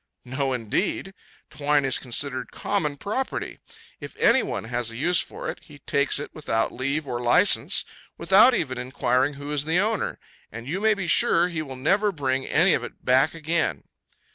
No, 0.25 0.51
indeed! 0.51 1.13
Twine 1.51 1.85
is 1.85 1.99
considered 1.99 2.51
common 2.51 2.97
property. 2.97 3.59
If 3.99 4.17
any 4.17 4.41
one 4.41 4.63
has 4.63 4.89
a 4.89 4.97
use 4.97 5.19
for 5.19 5.47
it, 5.47 5.65
he 5.65 5.77
takes 5.77 6.17
it 6.17 6.33
without 6.33 6.71
leave 6.73 7.07
or 7.07 7.21
license, 7.21 7.85
without 8.17 8.55
even 8.55 8.79
inquiring 8.79 9.35
who 9.35 9.51
is 9.51 9.65
the 9.65 9.77
owner, 9.77 10.17
and 10.51 10.65
you 10.65 10.81
may 10.81 10.95
be 10.95 11.05
sure 11.05 11.49
he 11.49 11.61
will 11.61 11.75
never 11.75 12.11
bring 12.11 12.47
any 12.47 12.73
of 12.73 12.83
it 12.83 13.05
back 13.05 13.35
again. 13.35 13.83